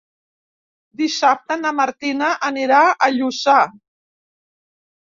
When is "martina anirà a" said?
1.81-3.13